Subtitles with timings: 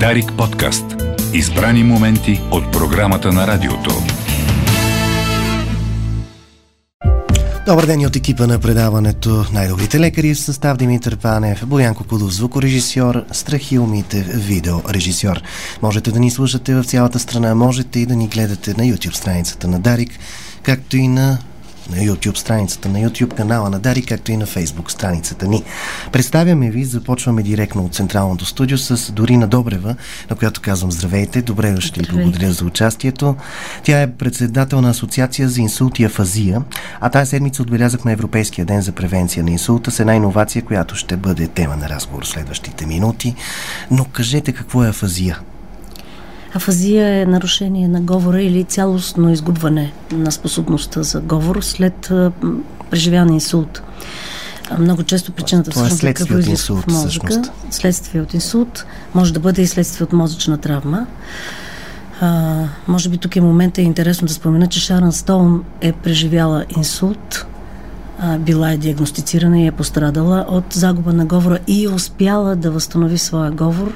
[0.00, 0.84] Дарик подкаст.
[1.34, 3.90] Избрани моменти от програмата на радиото.
[7.66, 13.24] Добър ден от екипа на предаването Най-добрите лекари в състав Димитър Панев, Боянко Кудов, звукорежисьор,
[13.32, 15.42] Страхил Митев, видеорежисьор.
[15.82, 19.68] Можете да ни слушате в цялата страна, можете и да ни гледате на YouTube страницата
[19.68, 20.10] на Дарик,
[20.62, 21.38] както и на
[21.90, 25.62] на YouTube страницата на YouTube канала на Дари, както и на Facebook страницата ни.
[26.12, 29.96] Представяме ви, започваме директно от Централното студио с Дорина Добрева,
[30.30, 33.36] на която казвам здравейте, добре дошли и благодаря за участието.
[33.82, 36.62] Тя е председател на Асоциация за инсулт и афазия,
[37.00, 41.16] а тази седмица отбелязахме Европейския ден за превенция на инсулта с една иновация, която ще
[41.16, 43.34] бъде тема на разговор в следващите минути.
[43.90, 45.38] Но кажете какво е афазия?
[46.54, 52.12] Афазия е нарушение на говора или цялостно изгубване на способността за говор след
[52.90, 53.82] преживян инсулт.
[54.78, 57.08] Много често причината Това е следствие от инсулт, в мозъка.
[57.10, 57.52] Всъщност.
[57.70, 58.86] Следствие от инсулт.
[59.14, 61.06] Може да бъде и следствие от мозъчна травма.
[62.20, 66.64] А, може би тук е момента е интересно да спомена, че Шаран Стоун е преживяла
[66.76, 67.46] инсулт,
[68.18, 72.70] а, била е диагностицирана и е пострадала от загуба на говора и е успяла да
[72.70, 73.92] възстанови своя говор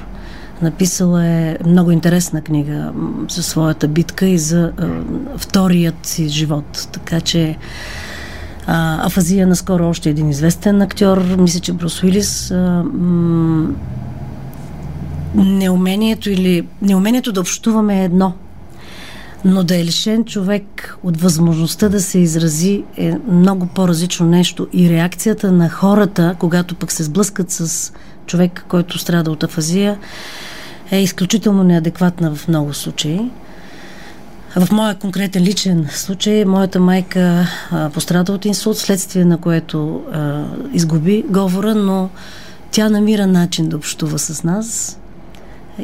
[0.61, 2.91] Написала е много интересна книга
[3.29, 4.87] за своята битка и за а,
[5.37, 6.87] вторият си живот.
[6.91, 7.57] Така че
[8.67, 12.51] а, Афазия наскоро още един известен актьор, мисля, че Брус Уилис.
[12.51, 13.69] А, м-
[15.35, 18.33] неумението или неумението да общуваме е едно.
[19.45, 24.67] Но да е лишен човек от възможността да се изрази е много по-различно нещо.
[24.73, 27.93] И реакцията на хората, когато пък се сблъскат с
[28.29, 29.97] човек, който страда от афазия,
[30.91, 33.31] е изключително неадекватна в много случаи.
[34.55, 40.43] В моя конкретен личен случай, моята майка а, пострада от инсулт, следствие на което а,
[40.73, 42.09] изгуби говора, но
[42.71, 44.99] тя намира начин да общува с нас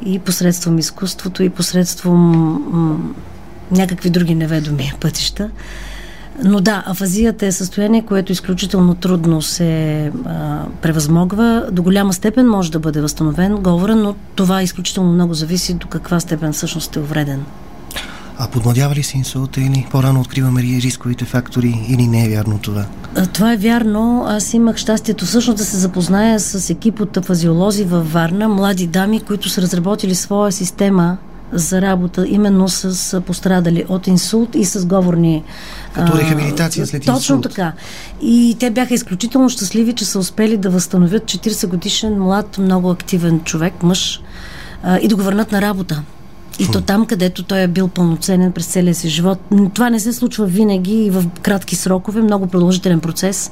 [0.06, 2.32] и посредством изкуството, и посредством
[2.72, 3.00] м-
[3.72, 5.50] някакви други неведоми пътища.
[6.44, 11.68] Но да, афазията е състояние, което изключително трудно се а, превъзмогва.
[11.72, 16.20] До голяма степен може да бъде възстановен говора, но това изключително много зависи до каква
[16.20, 17.46] степен всъщност е увреден.
[18.38, 22.86] А подмладява ли се инсулта или по-рано откриваме рисковите фактори или не е вярно това?
[23.34, 24.26] Това е вярно.
[24.28, 29.20] Аз имах щастието всъщност да се запозная с екип от афазиолози във Варна, млади дами,
[29.20, 31.18] които са разработили своя система
[31.54, 35.44] за работа именно с пострадали от инсулт и с говорни...
[35.94, 37.18] Като рехабилитация след инсулт.
[37.18, 37.74] Точно така.
[38.22, 43.40] И те бяха изключително щастливи, че са успели да възстановят 40 годишен млад, много активен
[43.40, 44.22] човек, мъж
[45.02, 46.04] и да го върнат на работа.
[46.60, 49.40] И то там, където той е бил пълноценен през целия си живот.
[49.74, 53.52] Това не се случва винаги и в кратки срокове, много продължителен процес.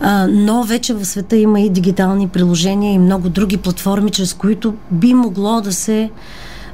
[0.00, 4.74] А, но вече в света има и дигитални приложения и много други платформи, чрез които
[4.90, 6.10] би могло да се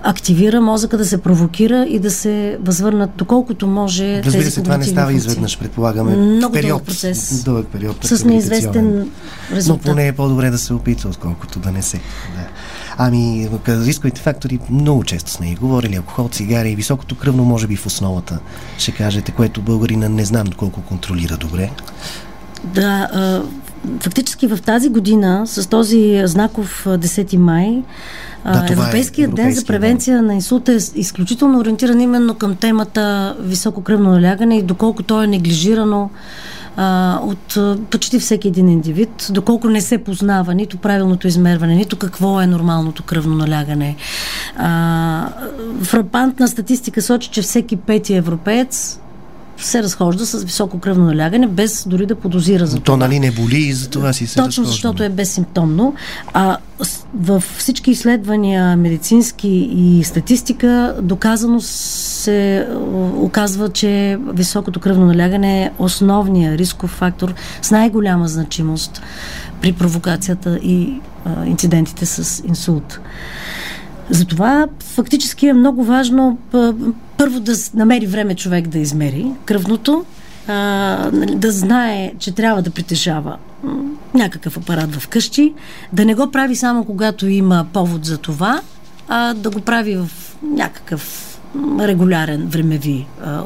[0.03, 4.77] активира мозъка, да се провокира и да се възвърнат доколкото може Разбира тези се, това
[4.77, 6.17] не става изведнъж, предполагаме.
[6.17, 7.43] Много период, дълъг процес.
[7.45, 8.05] Дълъг период.
[8.05, 9.11] С неизвестен
[9.53, 9.87] резултат.
[9.87, 11.97] Но поне е по-добре да се опитва, отколкото да не се.
[11.97, 12.47] Да.
[12.99, 15.97] Ами, рисковите фактори много често сме и говорили.
[15.97, 18.39] Алкохол, цигари и високото кръвно може би в основата.
[18.79, 21.71] Ще кажете, което българина не знам доколко контролира добре.
[22.65, 23.09] Да,
[24.01, 27.83] фактически в тази година с този знаков 10 май
[28.45, 30.27] да, е Европейския е ден за превенция ден.
[30.27, 35.27] на инсулта е изключително ориентиран именно към темата високо кръвно налягане и доколко то е
[35.27, 36.11] неглижирано
[36.77, 37.59] а, от
[37.91, 43.03] почти всеки един индивид, доколко не се познава нито правилното измерване, нито какво е нормалното
[43.03, 43.97] кръвно налягане.
[44.57, 45.29] А,
[45.83, 49.01] фрапантна статистика сочи, че всеки пети европеец
[49.61, 52.85] се разхожда с високо кръвно налягане, без дори да подозира за това.
[52.85, 54.71] То нали не боли и за това си се Точно разхожда.
[54.73, 55.95] защото е безсимптомно.
[56.35, 56.57] А
[57.15, 62.69] в всички изследвания, медицински и статистика, доказано се
[63.17, 69.03] оказва, че високото кръвно налягане е основният рисков фактор с най-голяма значимост
[69.61, 73.01] при провокацията и а, инцидентите с инсулт.
[74.11, 76.39] Затова фактически е много важно
[77.21, 80.05] първо да намери време човек да измери кръвното,
[81.35, 83.37] да знае, че трябва да притежава
[84.15, 85.55] някакъв апарат в къщи,
[85.93, 88.61] да не го прави само когато има повод за това,
[89.09, 90.11] а да го прави в
[90.43, 91.39] някакъв
[91.81, 93.43] регулярен времеви а,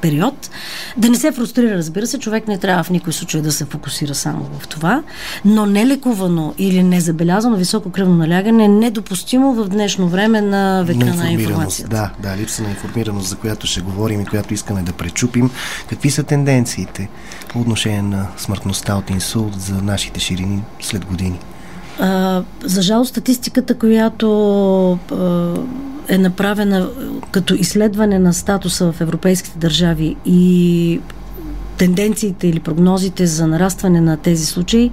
[0.00, 0.50] период.
[0.96, 4.14] Да не се фрустрира, разбира се, човек не трябва в никой случай да се фокусира
[4.14, 5.02] само в това,
[5.44, 11.14] но нелекувано или незабелязано високо кръвно налягане е недопустимо в днешно време на века на,
[11.14, 11.90] на информацията.
[11.90, 15.50] Да, да, липса на информираност, за която ще говорим и която искаме да пречупим.
[15.88, 17.08] Какви са тенденциите
[17.48, 21.38] по отношение на смъртността от инсулт за нашите ширини след години?
[22.00, 24.28] А, за жал статистиката, която
[24.92, 25.54] а,
[26.08, 26.88] е направена
[27.30, 31.00] като изследване на статуса в европейските държави и
[31.78, 34.90] тенденциите или прогнозите за нарастване на тези случаи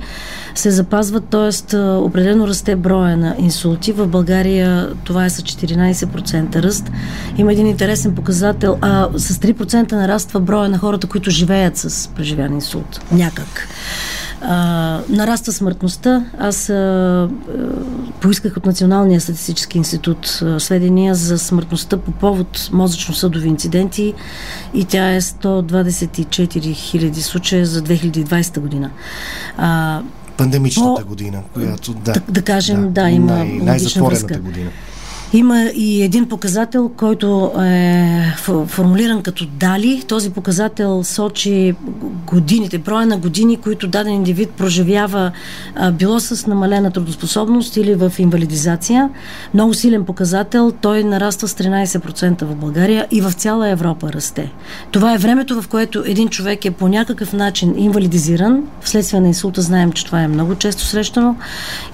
[0.55, 1.77] се запазват, т.е.
[1.77, 3.91] определено расте броя на инсулти.
[3.91, 6.91] В България това е с 14% ръст.
[7.37, 12.53] Има един интересен показател, а с 3% нараства броя на хората, които живеят с преживян
[12.53, 13.01] инсулт.
[13.11, 13.67] Някак.
[14.47, 16.25] А, нараства смъртността.
[16.39, 17.29] Аз а,
[18.21, 24.13] поисках от Националния статистически институт а, сведения за смъртността по повод мозъчно-съдови инциденти
[24.73, 28.89] и тя е 124 хиляди случая за 2020 година.
[29.57, 30.01] А,
[30.37, 32.11] Пандемичната по, година, която да.
[32.11, 34.69] Да, да кажем, да, да има най- най-затворената година.
[35.35, 38.33] Има и един показател, който е
[38.67, 40.03] формулиран като дали.
[40.07, 41.75] Този показател сочи
[42.27, 45.31] годините, броя на години, които даден индивид проживява
[45.93, 49.09] било с намалена трудоспособност или в инвалидизация.
[49.53, 50.71] Много силен показател.
[50.81, 54.51] Той нараства с 13% в България и в цяла Европа расте.
[54.91, 58.63] Това е времето, в което един човек е по някакъв начин инвалидизиран.
[58.81, 61.35] Вследствие на инсулта знаем, че това е много често срещано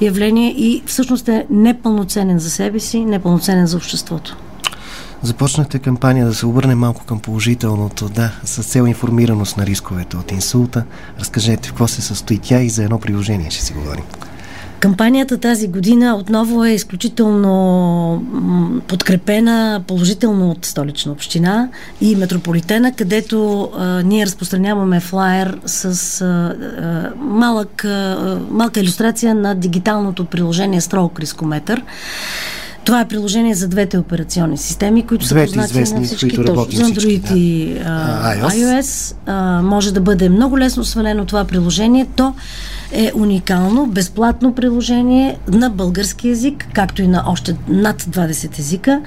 [0.01, 4.37] явление и всъщност е непълноценен за себе си, непълноценен пълноценен за обществото.
[5.23, 10.31] Започнахте кампания да се обърне малко към положителното, да, с цел информираност на рисковете от
[10.31, 10.83] инсулта.
[11.19, 14.03] Разкажете в какво се състои тя и за едно приложение ще си говорим.
[14.79, 21.69] Кампанията тази година отново е изключително подкрепена положително от столична община
[22.01, 29.55] и метрополитена, където а, ние разпространяваме флаер с а, а, малък, а, малка иллюстрация на
[29.55, 31.83] дигиталното приложение Строк Рискометър.
[32.91, 36.35] Това е приложение за двете операционни системи, които двете са познати на всички.
[36.35, 37.37] Които точно, за Android да.
[37.37, 38.49] и а, iOS.
[38.49, 42.07] iOS а, може да бъде много лесно свалено това приложение.
[42.15, 42.33] То
[42.91, 49.01] е уникално, безплатно приложение на български язик, както и на още над 20 езика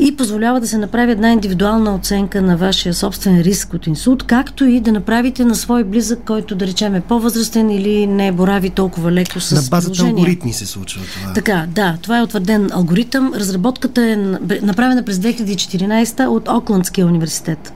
[0.00, 4.64] и позволява да се направи една индивидуална оценка на вашия собствен риск от инсулт, както
[4.64, 9.12] и да направите на свой близък, който да речем е по-възрастен или не борави толкова
[9.12, 11.32] леко с На базата алгоритми се случва това.
[11.32, 13.32] Така, да, това е утвърден алгоритъм.
[13.34, 14.16] Разработката е
[14.62, 17.72] направена през 2014 от Окландския университет.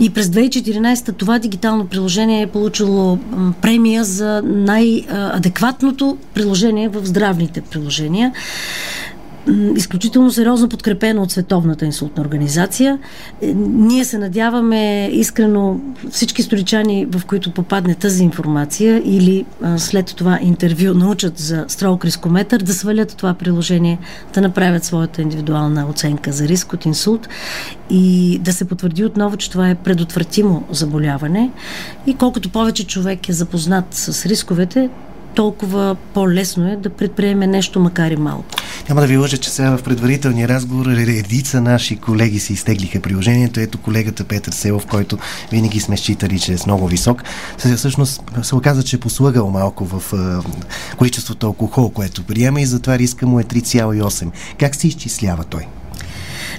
[0.00, 3.18] И през 2014 това дигитално приложение е получило
[3.62, 8.32] премия за най-адекватното приложение в здравните приложения
[9.76, 12.98] изключително сериозно подкрепено от Световната инсултна организация.
[13.42, 19.44] Е, ние се надяваме искрено всички столичани, в които попадне тази информация или
[19.76, 23.98] след това интервю научат за строг рискометър, да свалят това приложение,
[24.34, 27.28] да направят своята индивидуална оценка за риск от инсулт
[27.90, 31.50] и да се потвърди отново, че това е предотвратимо заболяване.
[32.06, 34.88] И колкото повече човек е запознат с рисковете,
[35.34, 38.44] толкова по-лесно е да предприеме нещо, макар и малко.
[38.88, 43.60] Няма да ви лъжа, че сега в предварителния разговор редица наши колеги си изтеглиха приложението.
[43.60, 45.18] Ето колегата Петър Селов, който
[45.52, 47.22] винаги сме считали, че е с много висок.
[47.76, 50.42] Всъщност се оказа, че е послугал малко в а,
[50.96, 54.30] количеството алкохол, което приема и затова риска му е 3,8.
[54.58, 55.66] Как се изчислява той?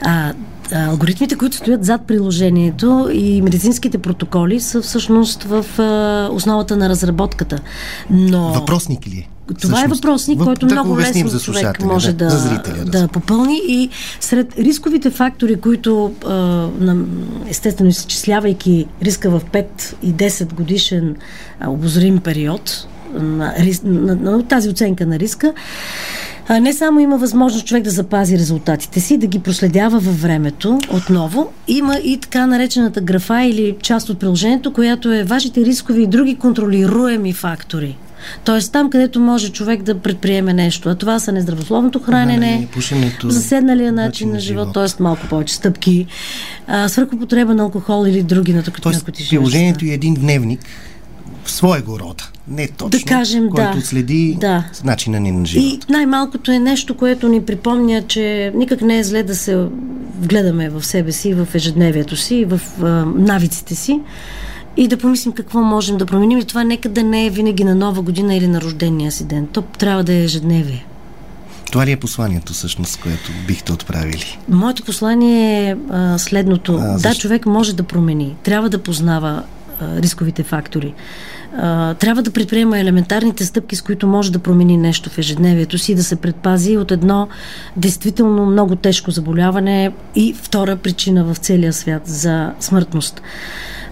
[0.01, 0.33] А,
[0.71, 5.65] алгоритмите, които стоят зад приложението и медицинските протоколи са всъщност в
[6.31, 7.59] основата на разработката.
[8.09, 8.53] Но...
[8.53, 9.27] Въпросник ли е?
[9.47, 10.45] Това Всъщност, е въпросник, въп...
[10.45, 14.59] който да много лесно за човек може да, да, зрителя, да, да попълни и сред
[14.59, 16.13] рисковите фактори, които
[17.47, 19.65] естествено изчислявайки риска в 5
[20.03, 21.15] и 10 годишен
[21.67, 23.53] обозрим период на,
[23.83, 25.53] на, на, на тази оценка на риска,
[26.53, 30.79] а, не само има възможност човек да запази резултатите си, да ги проследява във времето
[30.93, 36.07] отново, има и така наречената графа или част от приложението, която е вашите рискови и
[36.07, 37.97] други контролируеми фактори.
[38.43, 40.89] Тоест там, където може човек да предприеме нещо.
[40.89, 42.67] А това са нездравословното хранене,
[43.23, 45.03] заседналия начин на живот, т.е.
[45.03, 46.05] малко повече стъпки,
[46.87, 50.59] свърхопотреба на алкохол или други наркотични Приложението е един дневник,
[51.45, 52.30] своего рода.
[52.47, 52.99] Не точно.
[52.99, 53.85] Да кажем, който да.
[53.85, 54.63] следи да.
[54.83, 55.65] начина ни на живот.
[55.65, 59.67] И най-малкото е нещо, което ни припомня, че никак не е зле да се
[60.19, 63.99] вгледаме в себе си, в ежедневието си, в а, навиците си
[64.77, 66.39] и да помислим какво можем да променим.
[66.39, 69.47] И това нека да не е винаги на нова година или на рождения си ден.
[69.47, 70.85] То трябва да е ежедневие.
[71.71, 74.39] Това ли е посланието, всъщност, което бихте отправили?
[74.49, 76.79] Моето послание е а, следното.
[76.81, 78.35] А, да, човек може да промени.
[78.43, 79.43] Трябва да познава
[79.81, 80.93] а, рисковите фактори
[81.99, 86.03] трябва да предприема елементарните стъпки, с които може да промени нещо в ежедневието си, да
[86.03, 87.27] се предпази от едно
[87.77, 93.21] действително много тежко заболяване и втора причина в целия свят за смъртност.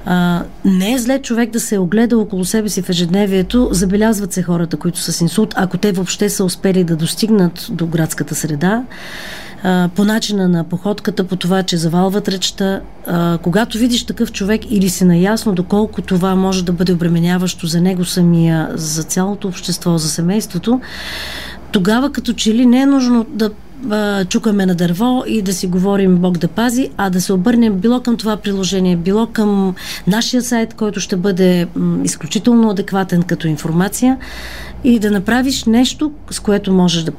[0.06, 3.70] А, не е зле човек да се огледа около себе си в ежедневието.
[3.72, 7.88] Забелязват се хората, които са с инсулт, ако те въобще са успели да достигнат до
[7.88, 8.84] градската среда
[9.96, 12.82] по начина на походката, по това, че завалват речта.
[13.42, 18.06] Когато видиш такъв човек или си наясно доколко това може да бъде обременяващо за него
[18.06, 20.82] самия, за цялото общество, за семейството,
[21.72, 23.50] тогава като че ли не е нужно да
[24.30, 28.00] чукаме на дърво и да си говорим Бог да пази, а да се обърнем било
[28.00, 29.76] към това приложение, било към
[30.08, 31.68] нашия сайт, който ще бъде
[32.04, 34.18] изключително адекватен като информация
[34.84, 37.12] и да направиш нещо, с което можеш да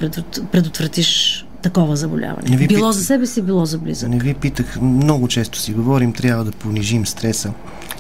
[0.53, 2.57] предотвратиш такова заболяване.
[2.57, 2.99] ви било пит...
[2.99, 4.09] за себе си, било за близък.
[4.09, 7.53] Не ви питах, много често си говорим, трябва да понижим стреса.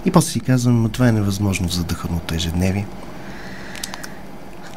[0.04, 2.86] И после си казвам, но това е невъзможно в задъханото ежедневие.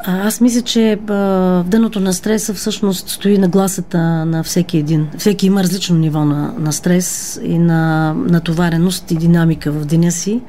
[0.06, 5.08] А, аз мисля, че в дъното на стреса всъщност стои на гласата на всеки един.
[5.18, 10.40] Всеки има различно ниво на, на стрес и на натовареност и динамика в деня си.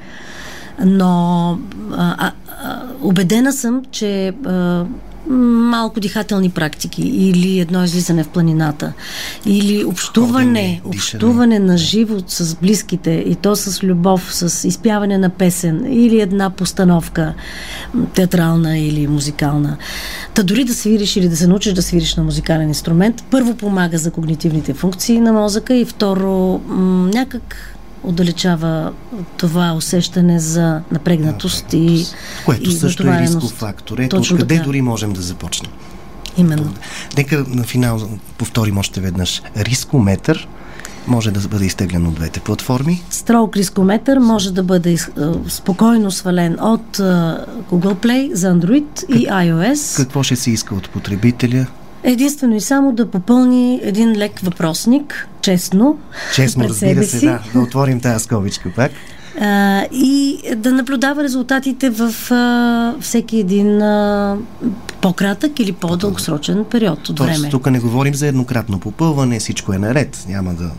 [0.86, 1.50] Но
[1.98, 2.32] а,
[2.64, 4.86] а, убедена съм, че а,
[5.30, 8.94] малко дихателни практики или едно излизане в планината
[9.46, 15.94] или общуване, общуване на живот с близките и то с любов, с изпяване на песен
[15.94, 17.34] или една постановка
[18.14, 19.78] театрална или музикална.
[20.34, 23.98] Та дори да свириш или да се научиш да свириш на музикален инструмент, първо помага
[23.98, 26.62] за когнитивните функции на мозъка и второ
[27.14, 27.75] някак
[28.08, 28.92] отдалечава
[29.38, 32.06] това усещане за напрегнатост и
[32.46, 33.98] Което и също е рисков фактор.
[34.00, 34.66] Ето Точно къде така.
[34.66, 35.72] дори можем да започнем.
[36.38, 36.74] Именно.
[37.18, 39.42] Нека на финал повторим още веднъж.
[39.58, 40.48] Рискометър
[41.08, 43.04] може да бъде изтеглен от двете платформи.
[43.10, 44.98] Строг рискометър може да бъде
[45.48, 46.98] спокойно свален от
[47.72, 49.98] Google Play за Android как, и iOS.
[49.98, 51.66] Какво ще се иска от потребителя?
[52.08, 55.98] Единствено и само да попълни един лек въпросник, честно.
[56.36, 57.26] Честно, разбира се, си.
[57.26, 57.40] да.
[57.54, 58.92] Да отворим тази скобичка пак.
[59.42, 64.38] А, и да наблюдава резултатите в а, всеки един а,
[65.02, 67.50] по-кратък или по-дългосрочен период от Тоест, време.
[67.50, 70.26] Тук не говорим за еднократно попълване, всичко е наред.
[70.28, 70.72] Няма да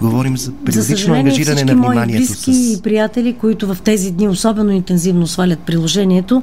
[0.00, 2.78] Говорим за периодично за ангажиране на вниманието мои близки с...
[2.78, 6.42] и приятели, които в тези дни особено интензивно свалят приложението,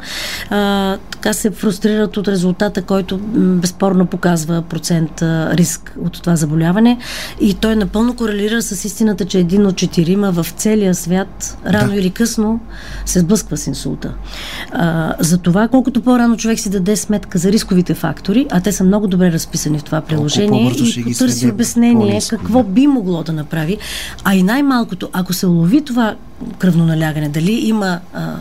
[0.49, 6.97] а, така се фрустрират от резултата, който безспорно показва процент а, риск от това заболяване.
[7.41, 11.99] И той напълно корелира с истината, че един от четирима в целия свят рано да.
[11.99, 12.59] или късно
[13.05, 14.13] се сблъсква с инсулта.
[14.71, 18.83] А, за това, колкото по-рано човек си даде сметка за рисковите фактори, а те са
[18.83, 23.77] много добре разписани в това приложение и потърси обяснение какво би могло да направи.
[24.23, 26.15] А и най-малкото, ако се улови това
[26.59, 28.35] кръвно налягане, дали има а,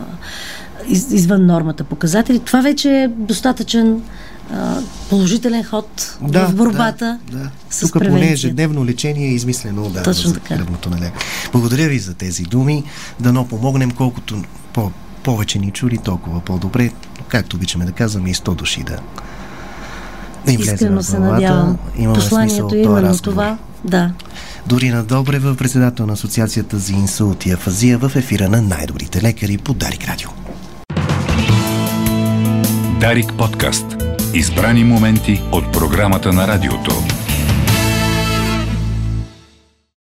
[0.87, 4.01] из, извън нормата показатели, това вече е достатъчен
[4.53, 4.77] а,
[5.09, 7.49] положителен ход да, в борбата да, да.
[7.69, 8.19] с Тук превенция.
[8.19, 10.55] поне ежедневно лечение е измислено да, Точно така.
[10.55, 11.13] кръвното налягане.
[11.51, 12.83] Благодаря ви за тези думи.
[13.19, 14.91] Дано помогнем колкото по,
[15.23, 16.91] повече ни чули, толкова по-добре.
[17.27, 18.97] Както обичаме да казваме и 100 души да,
[20.51, 21.77] им Искрено се надявам.
[22.13, 23.57] Посланието е именно това.
[23.85, 24.11] Да.
[24.67, 29.73] Дорина Добрева, председател на Асоциацията за инсулт и афазия в ефира на най-добрите лекари по
[29.73, 30.29] Дарик Радио.
[32.99, 33.85] Дарик подкаст.
[34.33, 37.12] Избрани моменти от програмата на радиото.